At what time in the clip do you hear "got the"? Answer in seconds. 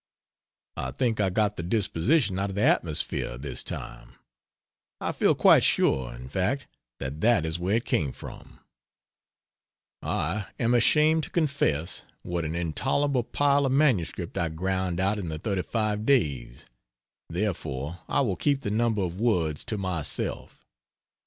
1.29-1.61